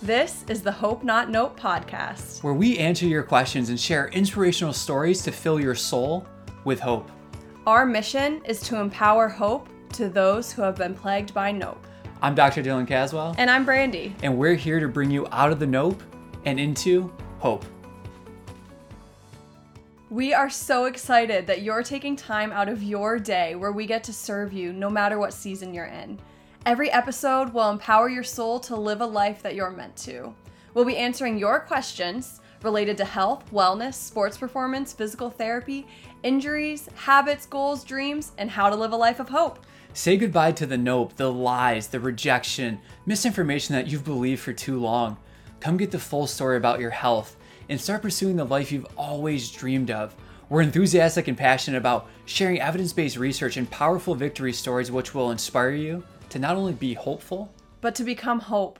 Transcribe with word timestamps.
This 0.00 0.44
is 0.48 0.62
the 0.62 0.70
Hope 0.72 1.02
Not 1.02 1.28
Nope 1.28 1.58
podcast. 1.58 2.42
where 2.44 2.54
we 2.54 2.78
answer 2.78 3.06
your 3.06 3.22
questions 3.24 3.68
and 3.68 3.78
share 3.78 4.08
inspirational 4.08 4.72
stories 4.72 5.22
to 5.22 5.32
fill 5.32 5.60
your 5.60 5.74
soul 5.74 6.26
with 6.64 6.78
hope. 6.78 7.10
Our 7.66 7.84
mission 7.84 8.40
is 8.44 8.60
to 8.62 8.76
empower 8.80 9.28
hope 9.28 9.68
to 9.94 10.08
those 10.08 10.52
who 10.52 10.62
have 10.62 10.76
been 10.76 10.94
plagued 10.94 11.34
by 11.34 11.50
nope. 11.50 11.84
I'm 12.22 12.34
Dr. 12.34 12.62
Dillon 12.62 12.86
Caswell, 12.86 13.34
And 13.38 13.50
I'm 13.50 13.66
Brandi. 13.66 14.12
and 14.22 14.38
we're 14.38 14.54
here 14.54 14.78
to 14.80 14.88
bring 14.88 15.10
you 15.10 15.26
out 15.32 15.50
of 15.50 15.58
the 15.58 15.66
nope 15.66 16.02
and 16.44 16.60
into 16.60 17.12
hope. 17.38 17.64
We 20.10 20.32
are 20.32 20.48
so 20.48 20.84
excited 20.86 21.46
that 21.48 21.62
you're 21.62 21.82
taking 21.82 22.16
time 22.16 22.50
out 22.52 22.68
of 22.68 22.82
your 22.82 23.18
day 23.18 23.56
where 23.56 23.72
we 23.72 23.84
get 23.84 24.04
to 24.04 24.12
serve 24.12 24.52
you 24.52 24.72
no 24.72 24.88
matter 24.88 25.18
what 25.18 25.34
season 25.34 25.74
you're 25.74 25.84
in. 25.86 26.18
Every 26.68 26.90
episode 26.90 27.54
will 27.54 27.70
empower 27.70 28.10
your 28.10 28.22
soul 28.22 28.60
to 28.60 28.76
live 28.76 29.00
a 29.00 29.06
life 29.06 29.42
that 29.42 29.54
you're 29.54 29.70
meant 29.70 29.96
to. 30.04 30.34
We'll 30.74 30.84
be 30.84 30.98
answering 30.98 31.38
your 31.38 31.60
questions 31.60 32.42
related 32.62 32.98
to 32.98 33.06
health, 33.06 33.50
wellness, 33.50 33.94
sports 33.94 34.36
performance, 34.36 34.92
physical 34.92 35.30
therapy, 35.30 35.86
injuries, 36.22 36.86
habits, 36.94 37.46
goals, 37.46 37.84
dreams, 37.84 38.32
and 38.36 38.50
how 38.50 38.68
to 38.68 38.76
live 38.76 38.92
a 38.92 38.96
life 38.96 39.18
of 39.18 39.30
hope. 39.30 39.60
Say 39.94 40.18
goodbye 40.18 40.52
to 40.52 40.66
the 40.66 40.76
nope, 40.76 41.16
the 41.16 41.32
lies, 41.32 41.86
the 41.86 42.00
rejection, 42.00 42.80
misinformation 43.06 43.74
that 43.74 43.86
you've 43.86 44.04
believed 44.04 44.42
for 44.42 44.52
too 44.52 44.78
long. 44.78 45.16
Come 45.60 45.78
get 45.78 45.90
the 45.90 45.98
full 45.98 46.26
story 46.26 46.58
about 46.58 46.80
your 46.80 46.90
health 46.90 47.38
and 47.70 47.80
start 47.80 48.02
pursuing 48.02 48.36
the 48.36 48.44
life 48.44 48.70
you've 48.70 48.94
always 48.94 49.50
dreamed 49.50 49.90
of. 49.90 50.14
We're 50.50 50.60
enthusiastic 50.60 51.28
and 51.28 51.38
passionate 51.38 51.78
about 51.78 52.10
sharing 52.26 52.60
evidence 52.60 52.92
based 52.92 53.16
research 53.16 53.56
and 53.56 53.70
powerful 53.70 54.14
victory 54.14 54.52
stories 54.52 54.92
which 54.92 55.14
will 55.14 55.30
inspire 55.30 55.70
you 55.70 56.04
to 56.30 56.38
not 56.38 56.56
only 56.56 56.72
be 56.72 56.94
hopeful, 56.94 57.50
But 57.80 57.94
to 57.96 58.04
become 58.04 58.40
hope. 58.40 58.78